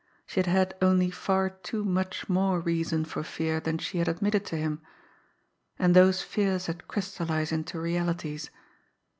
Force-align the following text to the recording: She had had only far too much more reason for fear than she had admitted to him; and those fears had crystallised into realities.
She 0.25 0.39
had 0.39 0.47
had 0.47 0.73
only 0.81 1.11
far 1.11 1.51
too 1.51 1.85
much 1.85 2.27
more 2.27 2.59
reason 2.59 3.05
for 3.05 3.21
fear 3.21 3.59
than 3.59 3.77
she 3.77 3.99
had 3.99 4.07
admitted 4.07 4.43
to 4.47 4.55
him; 4.57 4.81
and 5.77 5.95
those 5.95 6.23
fears 6.23 6.65
had 6.65 6.87
crystallised 6.87 7.51
into 7.53 7.79
realities. 7.79 8.49